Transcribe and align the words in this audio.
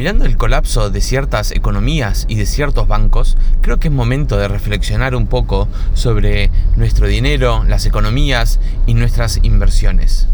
Mirando 0.00 0.24
el 0.24 0.38
colapso 0.38 0.88
de 0.88 1.02
ciertas 1.02 1.50
economías 1.50 2.24
y 2.26 2.36
de 2.36 2.46
ciertos 2.46 2.88
bancos, 2.88 3.36
creo 3.60 3.78
que 3.78 3.88
es 3.88 3.94
momento 3.94 4.38
de 4.38 4.48
reflexionar 4.48 5.14
un 5.14 5.26
poco 5.26 5.68
sobre 5.92 6.50
nuestro 6.74 7.06
dinero, 7.06 7.64
las 7.68 7.84
economías 7.84 8.60
y 8.86 8.94
nuestras 8.94 9.40
inversiones. 9.42 10.26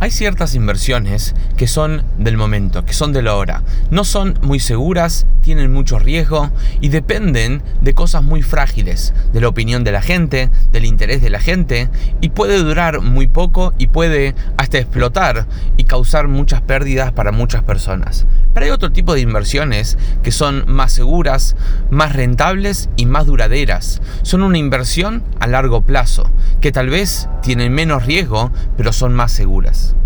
Hay 0.00 0.10
ciertas 0.10 0.54
inversiones 0.54 1.34
que 1.56 1.66
son 1.66 2.04
del 2.18 2.36
momento, 2.36 2.84
que 2.84 2.92
son 2.92 3.12
de 3.12 3.22
la 3.22 3.36
hora. 3.36 3.62
No 3.90 4.04
son 4.04 4.38
muy 4.42 4.60
seguras, 4.60 5.26
tienen 5.40 5.72
mucho 5.72 5.98
riesgo 5.98 6.50
y 6.80 6.88
dependen 6.88 7.62
de 7.80 7.94
cosas 7.94 8.22
muy 8.22 8.42
frágiles, 8.42 9.14
de 9.32 9.40
la 9.40 9.48
opinión 9.48 9.84
de 9.84 9.92
la 9.92 10.02
gente, 10.02 10.50
del 10.72 10.84
interés 10.84 11.22
de 11.22 11.30
la 11.30 11.38
gente 11.38 11.88
y 12.20 12.30
puede 12.30 12.58
durar 12.58 13.00
muy 13.00 13.28
poco 13.28 13.72
y 13.78 13.86
puede 13.86 14.34
hasta 14.56 14.78
explotar 14.78 15.46
y 15.76 15.84
causar 15.84 16.28
muchas 16.28 16.60
pérdidas 16.60 17.12
para 17.12 17.30
muchas 17.30 17.62
personas. 17.62 18.26
Pero 18.54 18.66
hay 18.66 18.72
otro 18.72 18.92
tipo 18.92 19.14
de 19.14 19.20
inversiones 19.20 19.98
que 20.22 20.30
son 20.30 20.64
más 20.66 20.92
seguras, 20.92 21.56
más 21.90 22.14
rentables 22.14 22.88
y 22.96 23.04
más 23.06 23.26
duraderas. 23.26 24.00
Son 24.22 24.42
una 24.42 24.58
inversión 24.58 25.24
a 25.40 25.46
largo 25.48 25.82
plazo, 25.82 26.30
que 26.60 26.72
tal 26.72 26.88
vez 26.88 27.28
tienen 27.42 27.72
menos 27.72 28.06
riesgo, 28.06 28.52
pero 28.76 28.92
son 28.92 29.12
más 29.12 29.32
seguras. 29.32 29.96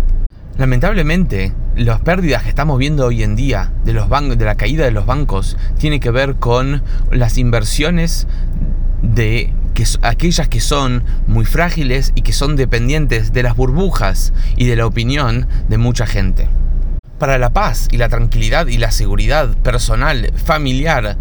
Lamentablemente, 0.57 1.53
las 1.77 2.01
pérdidas 2.01 2.43
que 2.43 2.49
estamos 2.49 2.77
viendo 2.77 3.05
hoy 3.05 3.23
en 3.23 3.37
día 3.37 3.71
de, 3.85 3.93
los 3.93 4.09
de 4.09 4.45
la 4.45 4.55
caída 4.55 4.83
de 4.83 4.91
los 4.91 5.05
bancos 5.05 5.55
tiene 5.77 6.01
que 6.01 6.11
ver 6.11 6.35
con 6.35 6.83
las 7.11 7.37
inversiones 7.37 8.27
de 9.01 9.53
que, 9.73 9.85
aquellas 10.01 10.49
que 10.49 10.59
son 10.59 11.05
muy 11.27 11.45
frágiles 11.45 12.11
y 12.15 12.23
que 12.23 12.33
son 12.33 12.57
dependientes 12.57 13.31
de 13.31 13.43
las 13.43 13.55
burbujas 13.55 14.33
y 14.57 14.65
de 14.65 14.75
la 14.75 14.85
opinión 14.85 15.47
de 15.69 15.77
mucha 15.77 16.05
gente. 16.05 16.49
Para 17.19 17.37
la 17.37 17.49
paz 17.49 17.89
y 17.91 17.97
la 17.97 18.07
tranquilidad 18.07 18.67
y 18.67 18.77
la 18.77 18.91
seguridad 18.91 19.49
personal, 19.57 20.31
familiar 20.41 21.17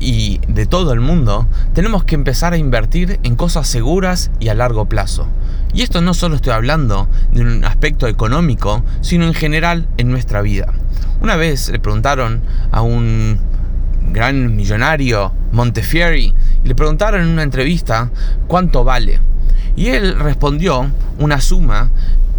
y 0.00 0.40
de 0.48 0.64
todo 0.64 0.94
el 0.94 1.00
mundo, 1.00 1.46
tenemos 1.74 2.04
que 2.04 2.14
empezar 2.14 2.54
a 2.54 2.56
invertir 2.56 3.20
en 3.22 3.36
cosas 3.36 3.68
seguras 3.68 4.30
y 4.40 4.48
a 4.48 4.54
largo 4.54 4.86
plazo. 4.86 5.28
Y 5.74 5.82
esto 5.82 6.00
no 6.00 6.14
solo 6.14 6.36
estoy 6.36 6.54
hablando 6.54 7.06
de 7.32 7.42
un 7.42 7.64
aspecto 7.66 8.06
económico, 8.06 8.82
sino 9.02 9.26
en 9.26 9.34
general 9.34 9.86
en 9.98 10.10
nuestra 10.10 10.40
vida. 10.40 10.72
Una 11.20 11.36
vez 11.36 11.68
le 11.68 11.80
preguntaron 11.80 12.40
a 12.72 12.80
un 12.80 13.38
gran 14.12 14.56
millonario, 14.56 15.32
Montefiore, 15.52 16.18
y 16.18 16.34
le 16.64 16.74
preguntaron 16.74 17.20
en 17.20 17.28
una 17.28 17.42
entrevista 17.42 18.10
cuánto 18.46 18.84
vale. 18.84 19.20
Y 19.76 19.88
él 19.88 20.18
respondió 20.18 20.90
una 21.18 21.42
suma 21.42 21.90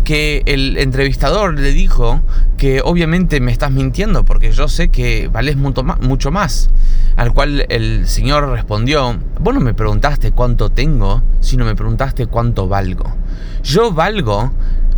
que 0.07 0.41
el 0.45 0.77
entrevistador 0.77 1.59
le 1.59 1.73
dijo 1.73 2.21
que 2.55 2.79
obviamente 2.81 3.41
me 3.41 3.51
estás 3.51 3.71
mintiendo 3.71 4.23
porque 4.23 4.53
yo 4.53 4.69
sé 4.69 4.87
que 4.87 5.27
vales 5.27 5.57
mucho 5.57 6.31
más. 6.31 6.69
Al 7.17 7.33
cual 7.33 7.65
el 7.67 8.07
señor 8.07 8.47
respondió, 8.47 9.19
vos 9.41 9.53
no 9.53 9.59
me 9.59 9.73
preguntaste 9.73 10.31
cuánto 10.31 10.69
tengo, 10.69 11.23
sino 11.41 11.65
me 11.65 11.75
preguntaste 11.75 12.27
cuánto 12.27 12.69
valgo. 12.69 13.17
Yo 13.63 13.91
valgo 13.91 14.53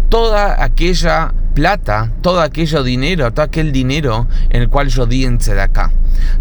toda 0.10 0.64
aquella 0.64 1.34
plata, 1.56 2.12
todo 2.22 2.42
aquello 2.42 2.84
dinero, 2.84 3.32
todo 3.32 3.46
aquel 3.48 3.72
dinero 3.72 4.28
en 4.52 4.62
el 4.62 4.70
cual 4.70 4.90
yo 4.90 5.08
di 5.08 5.26
en 5.26 5.40
acá. 5.60 5.92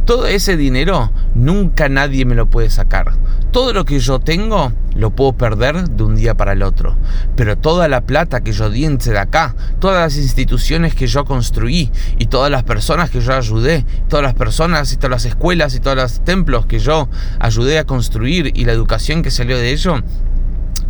Todo 0.04 0.26
ese 0.26 0.58
dinero 0.58 1.10
nunca 1.34 1.88
nadie 1.88 2.26
me 2.26 2.34
lo 2.34 2.50
puede 2.50 2.68
sacar. 2.68 3.14
Todo 3.50 3.72
lo 3.72 3.86
que 3.86 3.98
yo 3.98 4.18
tengo 4.18 4.72
lo 4.98 5.10
puedo 5.10 5.32
perder 5.32 5.88
de 5.88 6.02
un 6.02 6.16
día 6.16 6.34
para 6.34 6.52
el 6.52 6.62
otro. 6.62 6.96
Pero 7.36 7.56
toda 7.56 7.88
la 7.88 8.02
plata 8.02 8.42
que 8.42 8.52
yo 8.52 8.68
di 8.68 8.84
en 8.84 8.98
acá, 9.16 9.54
todas 9.78 10.00
las 10.00 10.16
instituciones 10.16 10.94
que 10.94 11.06
yo 11.06 11.24
construí 11.24 11.90
y 12.18 12.26
todas 12.26 12.50
las 12.50 12.64
personas 12.64 13.08
que 13.08 13.20
yo 13.20 13.32
ayudé, 13.32 13.86
todas 14.08 14.24
las 14.24 14.34
personas 14.34 14.92
y 14.92 14.96
todas 14.96 15.10
las 15.10 15.24
escuelas 15.24 15.74
y 15.74 15.80
todos 15.80 15.96
los 15.96 16.24
templos 16.24 16.66
que 16.66 16.80
yo 16.80 17.08
ayudé 17.38 17.78
a 17.78 17.84
construir 17.84 18.50
y 18.54 18.64
la 18.64 18.72
educación 18.72 19.22
que 19.22 19.30
salió 19.30 19.56
de 19.56 19.70
ello, 19.70 20.02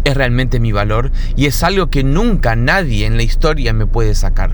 es 0.05 0.17
realmente 0.17 0.59
mi 0.59 0.73
valor 0.73 1.11
y 1.37 1.47
es 1.47 1.63
algo 1.63 1.91
que 1.91 2.03
nunca 2.03 2.57
nadie 2.57 3.05
en 3.05 3.17
la 3.17 3.23
historia 3.23 3.73
me 3.75 3.87
puede 3.87 4.15
sacar. 4.15 4.53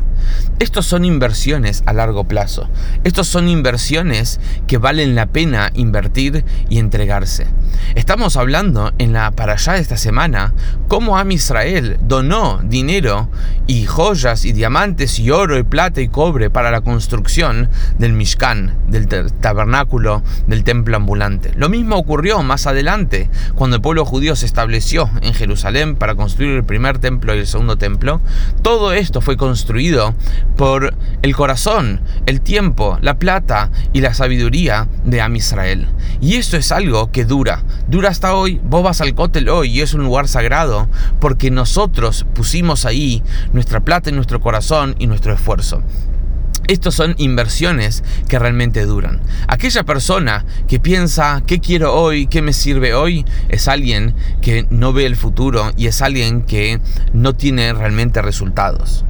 Estos 0.60 0.86
son 0.86 1.04
inversiones 1.04 1.82
a 1.84 1.92
largo 1.92 2.24
plazo. 2.24 2.68
Estos 3.02 3.26
son 3.26 3.48
inversiones 3.48 4.40
que 4.68 4.78
valen 4.78 5.16
la 5.16 5.26
pena 5.26 5.72
invertir 5.74 6.44
y 6.68 6.78
entregarse. 6.78 7.48
Estamos 7.96 8.36
hablando 8.36 8.92
en 8.98 9.12
la 9.12 9.32
para 9.32 9.54
allá 9.54 9.74
de 9.74 9.80
esta 9.80 9.96
semana 9.96 10.54
cómo 10.86 11.18
Am 11.18 11.32
Israel 11.32 11.98
donó 12.02 12.60
dinero 12.62 13.28
y 13.66 13.86
joyas 13.86 14.44
y 14.44 14.52
diamantes 14.52 15.18
y 15.18 15.30
oro 15.30 15.58
y 15.58 15.64
plata 15.64 16.00
y 16.00 16.08
cobre 16.08 16.50
para 16.50 16.70
la 16.70 16.82
construcción 16.82 17.68
del 17.98 18.12
Mishkan, 18.12 18.76
del 18.88 19.08
tabernáculo, 19.08 20.22
del 20.46 20.62
templo 20.62 20.96
ambulante. 20.96 21.52
Lo 21.56 21.68
mismo 21.68 21.96
ocurrió 21.96 22.42
más 22.42 22.66
adelante 22.66 23.28
cuando 23.54 23.76
el 23.76 23.82
pueblo 23.82 24.04
judío 24.04 24.36
se 24.36 24.46
estableció 24.46 25.10
en 25.22 25.34
Jerusalén 25.34 25.96
para 25.96 26.14
construir 26.14 26.52
el 26.52 26.64
primer 26.64 26.98
templo 26.98 27.34
y 27.34 27.38
el 27.38 27.46
segundo 27.46 27.76
templo. 27.76 28.20
Todo 28.62 28.92
esto 28.92 29.20
fue 29.20 29.36
construido 29.36 30.14
por 30.56 30.94
el 31.22 31.34
corazón, 31.34 32.00
el 32.26 32.40
tiempo, 32.40 32.98
la 33.00 33.18
plata 33.18 33.70
y 33.92 34.00
la 34.00 34.14
sabiduría 34.14 34.88
de 35.04 35.20
Am 35.20 35.36
Israel. 35.36 35.88
Y 36.20 36.36
eso 36.36 36.56
es 36.56 36.72
algo 36.72 37.10
que 37.10 37.24
dura, 37.24 37.62
dura 37.88 38.10
hasta 38.10 38.34
hoy. 38.34 38.60
Vos 38.64 38.82
vas 38.82 39.00
al 39.00 39.14
Kotel 39.14 39.48
hoy 39.48 39.70
y 39.70 39.80
es 39.80 39.94
un 39.94 40.04
lugar 40.04 40.28
sagrado 40.28 40.88
porque 41.20 41.50
nosotros 41.50 42.26
pusimos 42.34 42.84
ahí 42.84 43.22
nuestra 43.52 43.80
plata 43.80 44.10
y 44.10 44.12
nuestro 44.12 44.40
corazón 44.40 44.94
y 44.98 45.06
nuestro 45.06 45.32
esfuerzo. 45.32 45.82
Estos 46.66 46.94
son 46.94 47.14
inversiones 47.18 48.02
que 48.26 48.38
realmente 48.38 48.86
duran. 48.86 49.20
Aquella 49.48 49.82
persona 49.82 50.46
que 50.66 50.80
piensa 50.80 51.42
qué 51.46 51.60
quiero 51.60 51.94
hoy, 51.94 52.26
qué 52.26 52.40
me 52.40 52.54
sirve 52.54 52.94
hoy, 52.94 53.26
es 53.50 53.68
alguien 53.68 54.14
que 54.40 54.66
no 54.70 54.94
ve 54.94 55.04
el 55.04 55.16
futuro 55.16 55.72
y 55.76 55.88
es 55.88 56.00
alguien 56.00 56.42
que 56.42 56.80
no 57.12 57.34
tiene 57.34 57.74
realmente 57.74 58.22
resultados. 58.22 59.04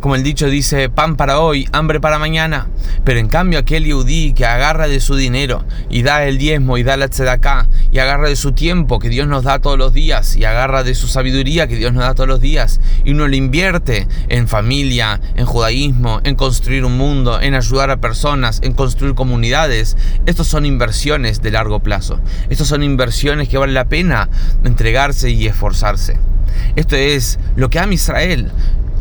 Como 0.00 0.14
el 0.14 0.22
dicho 0.22 0.48
dice, 0.48 0.88
pan 0.88 1.16
para 1.16 1.40
hoy, 1.40 1.68
hambre 1.72 2.00
para 2.00 2.18
mañana. 2.18 2.68
Pero 3.04 3.18
en 3.18 3.28
cambio 3.28 3.58
aquel 3.58 3.84
yudí 3.84 4.32
que 4.34 4.44
agarra 4.44 4.88
de 4.88 5.00
su 5.00 5.16
dinero 5.16 5.64
y 5.88 6.02
da 6.02 6.24
el 6.24 6.38
diezmo 6.38 6.76
y 6.76 6.82
da 6.82 6.96
la 6.96 7.08
tzedakah 7.08 7.68
y 7.90 7.98
agarra 7.98 8.28
de 8.28 8.36
su 8.36 8.52
tiempo 8.52 8.98
que 8.98 9.08
Dios 9.08 9.26
nos 9.26 9.44
da 9.44 9.58
todos 9.58 9.78
los 9.78 9.92
días 9.92 10.36
y 10.36 10.44
agarra 10.44 10.82
de 10.82 10.94
su 10.94 11.08
sabiduría 11.08 11.66
que 11.66 11.76
Dios 11.76 11.92
nos 11.92 12.02
da 12.02 12.14
todos 12.14 12.28
los 12.28 12.40
días 12.40 12.80
y 13.04 13.12
uno 13.12 13.26
lo 13.26 13.36
invierte 13.36 14.06
en 14.28 14.48
familia, 14.48 15.20
en 15.36 15.46
judaísmo, 15.46 16.20
en 16.24 16.34
construir 16.34 16.84
un 16.84 16.98
mundo, 16.98 17.40
en 17.40 17.54
ayudar 17.54 17.90
a 17.90 17.96
personas, 17.98 18.60
en 18.62 18.72
construir 18.72 19.14
comunidades, 19.14 19.96
estos 20.26 20.48
son 20.48 20.66
inversiones 20.66 21.42
de 21.42 21.50
largo 21.50 21.80
plazo. 21.80 22.20
Estos 22.50 22.68
son 22.68 22.82
inversiones 22.82 23.48
que 23.48 23.58
vale 23.58 23.72
la 23.72 23.86
pena 23.86 24.28
entregarse 24.64 25.30
y 25.30 25.46
esforzarse. 25.46 26.18
Esto 26.74 26.96
es 26.96 27.38
lo 27.54 27.70
que 27.70 27.78
ama 27.78 27.94
Israel 27.94 28.50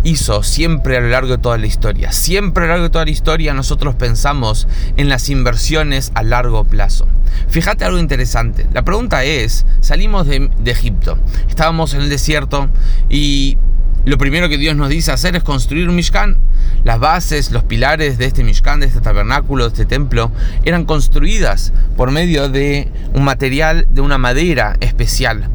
hizo 0.06 0.44
siempre 0.44 0.96
a 0.96 1.02
lo 1.02 1.10
largo 1.10 1.32
de 1.32 1.38
toda 1.40 1.58
la 1.58 1.66
historia. 1.66 2.12
Siempre 2.12 2.64
a 2.64 2.68
lo 2.68 2.74
largo 2.74 2.84
de 2.86 2.90
toda 2.92 3.06
la 3.06 3.12
historia 3.12 3.54
nosotros 3.54 3.96
pensamos 3.96 4.68
en 4.96 5.10
las 5.10 5.30
inversiones 5.30 6.12
a 6.14 6.24
largo 6.24 6.64
plazo. 6.64 7.08
Fíjate 7.50 7.84
algo 7.84 7.98
interesante. 7.98 8.68
La 8.72 8.84
pregunta 8.84 9.24
es, 9.24 9.66
salimos 9.82 10.28
de, 10.28 10.50
Egipto, 10.66 11.18
estábamos 11.50 11.94
en 11.96 12.02
el 12.02 12.10
desierto 12.10 12.70
y 13.10 13.58
lo 14.06 14.20
primero 14.20 14.48
que 14.48 14.60
Dios 14.60 14.76
nos 14.76 14.90
dice 14.90 15.12
hacer 15.12 15.36
es 15.36 15.44
construir 15.44 15.90
un 15.90 15.96
Mishkan. 15.96 16.38
Las 16.84 17.00
bases, 17.00 17.50
los 17.50 17.64
pilares 17.64 18.20
de 18.20 18.26
este 18.26 18.44
Mishkan, 18.44 18.80
de 18.80 18.86
este 18.86 19.02
tabernáculo, 19.02 19.64
de 19.64 19.70
este 19.70 19.86
templo, 19.86 20.32
eran 20.64 20.86
construidas 20.86 21.74
por 21.98 22.12
medio 22.12 22.48
de 22.48 22.92
un 23.14 23.24
material, 23.24 23.88
de 23.90 24.02
una 24.02 24.20
madera 24.20 24.78
especial. 24.82 25.50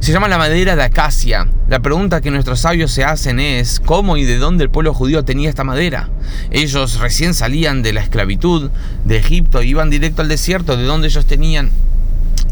Se 0.00 0.12
llama 0.12 0.28
la 0.28 0.38
madera 0.38 0.76
de 0.76 0.82
acacia. 0.82 1.48
La 1.68 1.80
pregunta 1.80 2.20
que 2.20 2.30
nuestros 2.30 2.60
sabios 2.60 2.92
se 2.92 3.04
hacen 3.04 3.40
es 3.40 3.80
cómo 3.80 4.16
y 4.16 4.24
de 4.24 4.38
dónde 4.38 4.64
el 4.64 4.70
pueblo 4.70 4.94
judío 4.94 5.24
tenía 5.24 5.48
esta 5.48 5.64
madera. 5.64 6.08
Ellos 6.50 6.98
recién 6.98 7.34
salían 7.34 7.82
de 7.82 7.92
la 7.92 8.00
esclavitud 8.00 8.70
de 9.04 9.16
Egipto, 9.16 9.62
iban 9.62 9.90
directo 9.90 10.22
al 10.22 10.28
desierto, 10.28 10.76
de 10.76 10.84
dónde 10.84 11.08
ellos 11.08 11.26
tenían 11.26 11.70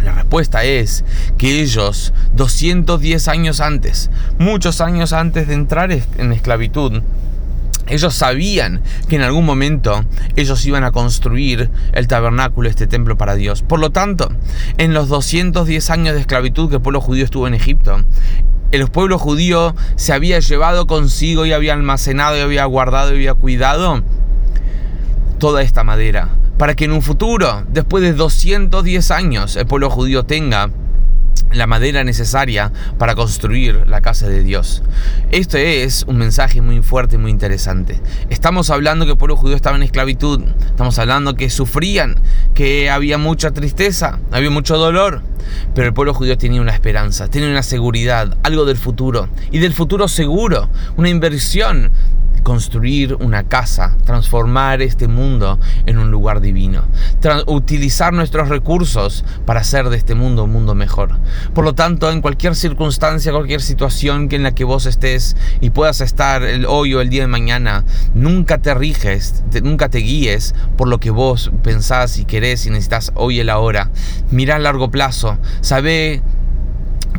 la 0.06 0.12
respuesta 0.12 0.64
es 0.64 1.04
que 1.36 1.60
ellos, 1.62 2.12
210 2.34 3.28
años 3.28 3.60
antes, 3.60 4.10
muchos 4.38 4.80
años 4.80 5.12
antes 5.12 5.48
de 5.48 5.54
entrar 5.54 5.90
en 5.90 6.32
esclavitud, 6.32 7.02
ellos 7.88 8.14
sabían 8.14 8.82
que 9.08 9.16
en 9.16 9.22
algún 9.22 9.44
momento 9.44 10.04
ellos 10.36 10.64
iban 10.66 10.84
a 10.84 10.92
construir 10.92 11.70
el 11.92 12.08
tabernáculo, 12.08 12.68
este 12.68 12.86
templo 12.86 13.16
para 13.16 13.34
Dios. 13.34 13.62
Por 13.62 13.80
lo 13.80 13.90
tanto, 13.90 14.30
en 14.78 14.94
los 14.94 15.08
210 15.08 15.90
años 15.90 16.14
de 16.14 16.20
esclavitud 16.20 16.68
que 16.68 16.76
el 16.76 16.82
pueblo 16.82 17.00
judío 17.00 17.24
estuvo 17.24 17.46
en 17.46 17.54
Egipto, 17.54 18.04
el 18.72 18.88
pueblo 18.88 19.18
judío 19.18 19.74
se 19.96 20.12
había 20.12 20.40
llevado 20.40 20.86
consigo 20.86 21.46
y 21.46 21.52
había 21.52 21.74
almacenado 21.74 22.36
y 22.36 22.40
había 22.40 22.64
guardado 22.64 23.12
y 23.12 23.16
había 23.16 23.34
cuidado 23.34 24.02
toda 25.38 25.62
esta 25.62 25.84
madera. 25.84 26.30
Para 26.58 26.74
que 26.74 26.86
en 26.86 26.92
un 26.92 27.02
futuro, 27.02 27.64
después 27.68 28.02
de 28.02 28.14
210 28.14 29.10
años, 29.10 29.56
el 29.56 29.66
pueblo 29.66 29.90
judío 29.90 30.24
tenga 30.24 30.70
la 31.52 31.66
madera 31.66 32.04
necesaria 32.04 32.72
para 32.98 33.14
construir 33.14 33.86
la 33.86 34.00
casa 34.00 34.28
de 34.28 34.42
Dios. 34.42 34.82
Esto 35.30 35.56
es 35.58 36.04
un 36.06 36.16
mensaje 36.16 36.60
muy 36.60 36.82
fuerte 36.82 37.18
muy 37.18 37.30
interesante. 37.30 38.00
Estamos 38.30 38.70
hablando 38.70 39.04
que 39.04 39.12
el 39.12 39.18
pueblo 39.18 39.36
judío 39.36 39.56
estaba 39.56 39.76
en 39.76 39.82
esclavitud, 39.82 40.42
estamos 40.66 40.98
hablando 40.98 41.34
que 41.34 41.50
sufrían, 41.50 42.16
que 42.54 42.90
había 42.90 43.18
mucha 43.18 43.52
tristeza, 43.52 44.18
había 44.32 44.50
mucho 44.50 44.76
dolor, 44.76 45.22
pero 45.74 45.86
el 45.86 45.94
pueblo 45.94 46.14
judío 46.14 46.36
tenía 46.38 46.60
una 46.60 46.72
esperanza, 46.72 47.28
tenía 47.28 47.48
una 47.48 47.62
seguridad, 47.62 48.36
algo 48.42 48.64
del 48.64 48.76
futuro, 48.76 49.28
y 49.50 49.58
del 49.58 49.72
futuro 49.72 50.08
seguro, 50.08 50.68
una 50.96 51.08
inversión 51.08 51.90
construir 52.46 53.16
una 53.16 53.42
casa, 53.42 53.96
transformar 54.04 54.80
este 54.80 55.08
mundo 55.08 55.58
en 55.84 55.98
un 55.98 56.12
lugar 56.12 56.40
divino, 56.40 56.84
utilizar 57.48 58.12
nuestros 58.12 58.48
recursos 58.48 59.24
para 59.44 59.62
hacer 59.62 59.88
de 59.88 59.96
este 59.96 60.14
mundo 60.14 60.44
un 60.44 60.52
mundo 60.52 60.76
mejor. 60.76 61.18
Por 61.54 61.64
lo 61.64 61.74
tanto, 61.74 62.08
en 62.08 62.20
cualquier 62.20 62.54
circunstancia, 62.54 63.32
cualquier 63.32 63.60
situación 63.60 64.28
en 64.30 64.44
la 64.44 64.54
que 64.54 64.62
vos 64.62 64.86
estés 64.86 65.36
y 65.60 65.70
puedas 65.70 66.00
estar 66.00 66.44
el 66.44 66.66
hoy 66.66 66.94
o 66.94 67.00
el 67.00 67.10
día 67.10 67.22
de 67.22 67.26
mañana, 67.26 67.84
nunca 68.14 68.58
te 68.58 68.72
riges, 68.74 69.42
nunca 69.64 69.88
te 69.88 69.98
guíes 69.98 70.54
por 70.76 70.86
lo 70.86 71.00
que 71.00 71.10
vos 71.10 71.50
pensás 71.64 72.16
y 72.16 72.26
querés 72.26 72.64
y 72.64 72.70
necesitas 72.70 73.10
hoy 73.16 73.40
el 73.40 73.50
ahora. 73.50 73.90
Mira 74.30 74.54
a 74.54 74.60
largo 74.60 74.92
plazo, 74.92 75.36
sabe 75.62 76.22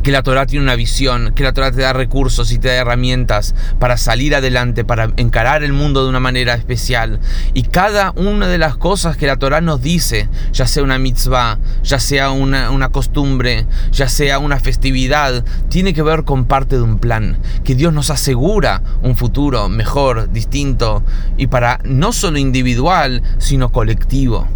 que 0.02 0.12
la 0.12 0.22
Torah 0.22 0.46
tiene 0.46 0.64
una 0.64 0.76
visión, 0.76 1.32
que 1.34 1.42
la 1.42 1.52
Torah 1.52 1.72
te 1.72 1.82
da 1.82 1.92
recursos 1.92 2.52
y 2.52 2.58
te 2.58 2.68
da 2.68 2.74
herramientas 2.74 3.54
para 3.78 3.96
salir 3.96 4.34
adelante, 4.34 4.84
para 4.84 5.12
encarar 5.16 5.62
el 5.62 5.72
mundo 5.72 6.02
de 6.02 6.10
una 6.10 6.20
manera 6.20 6.54
especial. 6.54 7.20
Y 7.54 7.62
cada 7.62 8.12
una 8.12 8.48
de 8.48 8.58
las 8.58 8.76
cosas 8.76 9.16
que 9.16 9.26
la 9.26 9.36
Torah 9.36 9.60
nos 9.60 9.82
dice, 9.82 10.28
ya 10.52 10.66
sea 10.66 10.82
una 10.82 10.98
mitzvah, 10.98 11.58
ya 11.82 11.98
sea 11.98 12.30
una, 12.30 12.70
una 12.70 12.90
costumbre, 12.90 13.66
ya 13.92 14.08
sea 14.08 14.38
una 14.38 14.60
festividad, 14.60 15.44
tiene 15.68 15.94
que 15.94 16.02
ver 16.02 16.24
con 16.24 16.44
parte 16.44 16.76
de 16.76 16.82
un 16.82 16.98
plan, 16.98 17.38
que 17.64 17.74
Dios 17.74 17.92
nos 17.92 18.10
asegura 18.10 18.82
un 19.02 19.16
futuro 19.16 19.68
mejor, 19.68 20.30
distinto, 20.32 21.02
y 21.36 21.46
para 21.46 21.80
no 21.84 22.12
solo 22.12 22.38
individual, 22.38 23.22
sino 23.38 23.70
colectivo. 23.70 24.48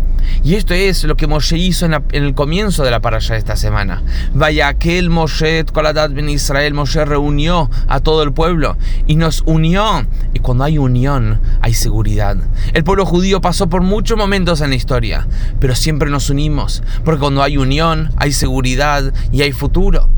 Y 0.44 0.54
esto 0.54 0.74
es 0.74 1.04
lo 1.04 1.16
que 1.16 1.26
Moshe 1.26 1.56
hizo 1.56 1.86
en, 1.86 2.02
el 2.12 2.34
comienzo 2.34 2.84
de 2.84 2.90
la 2.90 3.00
parasha 3.00 3.34
de 3.34 3.38
esta 3.38 3.56
semana. 3.56 4.02
Vaya 4.34 4.69
aquel 4.69 5.10
Moshe, 5.10 5.64
Koladat 5.64 6.12
Ben 6.12 6.28
Israel, 6.28 6.74
Moshe 6.74 7.04
reunió 7.04 7.70
a 7.88 8.00
todo 8.00 8.22
el 8.22 8.32
pueblo 8.32 8.76
y 9.06 9.16
nos 9.16 9.42
unió. 9.46 10.06
Y 10.34 10.40
cuando 10.40 10.64
hay 10.64 10.78
unión, 10.78 11.40
hay 11.60 11.74
seguridad. 11.74 12.36
El 12.72 12.84
pueblo 12.84 13.06
judío 13.06 13.40
pasó 13.40 13.69
por 13.69 13.82
muchos 13.82 14.19
momentos 14.19 14.60
en 14.60 14.70
la 14.70 14.76
historia, 14.76 15.26
pero 15.60 15.74
siempre 15.74 16.10
nos 16.10 16.30
unimos, 16.30 16.82
porque 17.04 17.20
cuando 17.20 17.42
hay 17.42 17.56
unión, 17.56 18.10
hay 18.16 18.32
seguridad 18.32 19.12
y 19.32 19.42
hay 19.42 19.52
futuro. 19.52 20.08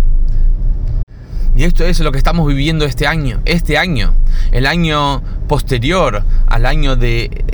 Y 1.56 1.62
esto 1.62 1.84
es 1.84 2.00
lo 2.00 2.10
que 2.10 2.18
estamos 2.18 2.48
viviendo 2.48 2.84
este 2.84 3.06
año. 3.06 3.40
Este 3.44 3.78
año, 3.78 4.14
el 4.50 4.66
año 4.66 5.22
posterior 5.46 6.24
al 6.48 6.66
año 6.66 6.96
de 6.96 7.44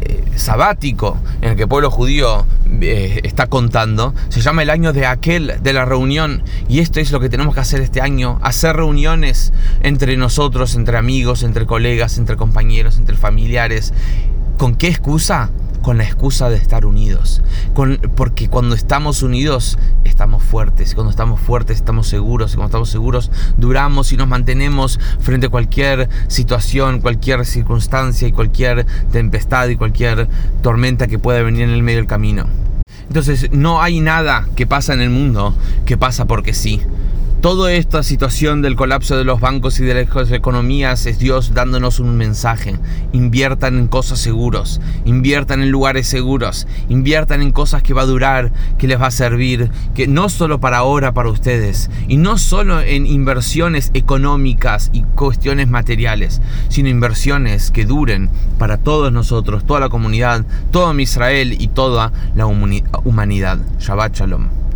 sabático 0.41 1.17
en 1.41 1.51
el 1.51 1.57
que 1.57 1.63
el 1.63 1.69
pueblo 1.69 1.91
judío 1.91 2.47
eh, 2.81 3.21
está 3.25 3.47
contando, 3.47 4.15
se 4.29 4.41
llama 4.41 4.63
el 4.63 4.71
año 4.71 4.93
de 4.93 5.07
aquel, 5.07 5.55
de 5.63 5.73
la 5.73 5.85
reunión. 5.85 6.43
Y 6.69 6.81
esto 6.81 7.01
es 7.01 7.13
lo 7.13 7.21
que 7.21 7.29
tenemos 7.29 7.55
que 7.55 7.61
hacer 7.61 7.81
este 7.81 8.01
año, 8.01 8.39
hacer 8.43 8.77
reuniones 8.77 9.53
entre 9.83 10.17
nosotros, 10.17 10.75
entre 10.75 10.97
amigos, 10.97 11.43
entre 11.43 11.67
colegas, 11.67 12.19
entre 12.19 12.37
compañeros, 12.37 12.99
entre 12.99 13.17
familiares. 13.17 13.93
¿Con 14.59 14.75
qué 14.75 14.89
excusa? 14.89 15.51
Con 15.83 15.99
la 15.99 16.05
excusa 16.05 16.49
de 16.49 16.57
estar 16.57 16.87
unidos. 16.87 17.43
porque 18.15 18.49
cuando 18.49 18.75
estamos 18.75 19.23
unidos 19.23 19.79
estamos 20.05 20.43
fuertes, 20.43 20.95
cuando 20.95 21.11
estamos 21.11 21.41
fuertes 21.41 21.77
estamos 21.77 22.09
seguros, 22.09 22.55
cuando 22.55 22.67
estamos 22.67 22.91
seguros 22.91 23.31
duramos 23.57 24.13
y 24.13 24.17
nos 24.17 24.29
mantenemos 24.29 25.01
frente 25.21 25.47
a 25.47 25.51
cualquier 25.51 26.09
situación, 26.29 27.01
cualquier 27.01 27.47
circunstancia 27.47 28.29
y 28.29 28.33
cualquier 28.33 28.87
tempestad 29.13 29.69
y 29.69 29.77
cualquier 29.77 30.29
tormenta 30.63 31.07
que 31.07 31.19
pueda 31.19 31.43
venir 31.43 31.63
en 31.63 31.71
el 31.71 31.83
medio 31.83 31.99
del 31.99 32.07
camino. 32.07 32.47
Entonces 33.09 33.51
no 33.53 33.83
hay 33.83 34.01
nada 34.01 34.49
que 34.55 34.67
pasa 34.67 34.93
en 34.93 35.01
el 35.01 35.11
mundo 35.11 35.55
que 35.85 35.97
pasa 35.97 36.27
porque 36.27 36.55
sí. 36.55 36.81
Toda 37.41 37.73
esta 37.73 38.03
situación 38.03 38.61
del 38.61 38.77
colapso 38.77 39.17
de 39.17 39.25
los 39.25 39.41
bancos 39.41 39.81
y 39.81 39.85
de 39.85 39.95
las 39.95 40.31
economías 40.31 41.07
es 41.07 41.19
Dios 41.19 41.55
dándonos 41.55 41.99
un 41.99 42.19
mensaje. 42.19 42.77
Inviertan 43.15 43.79
en 43.79 43.87
cosas 43.87 44.19
seguros, 44.19 44.79
inviertan 45.07 45.63
en 45.63 45.71
lugares 45.71 46.07
seguros, 46.07 46.67
inviertan 46.91 47.41
en 47.41 47.53
cosas 47.53 47.83
que 47.83 47.95
va 47.95 48.03
a 48.03 48.07
durar, 48.07 48.53
que 48.77 48.87
les 48.87 49.01
va 49.01 49.07
a 49.07 49.11
servir, 49.11 49.71
que 49.95 50.07
no 50.07 50.29
solo 50.29 50.61
para 50.61 50.77
ahora 50.77 51.15
para 51.15 51.31
ustedes, 51.31 51.91
y 52.09 52.19
no 52.19 52.37
solo 52.37 52.83
en 52.83 53.07
inversiones 53.07 53.91
económicas 53.95 54.91
y 54.93 55.05
cuestiones 55.05 55.67
materiales, 55.67 56.43
sino 56.69 56.91
inversiones 56.91 57.71
que 57.71 57.87
duren 57.87 58.29
para 58.59 58.77
todos 58.77 59.11
nosotros, 59.15 59.65
toda 59.65 59.81
la 59.81 59.89
comunidad, 59.89 60.45
todo 60.73 60.99
Israel 61.01 61.57
y 61.59 61.69
toda 61.69 62.13
la 62.35 62.45
humanidad. 62.45 63.61
Shabbat 63.79 64.15
Shalom. 64.15 64.70